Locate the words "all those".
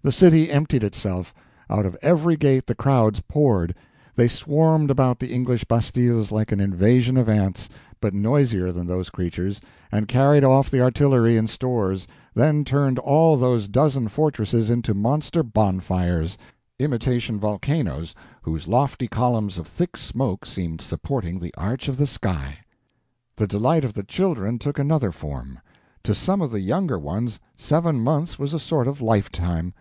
13.00-13.66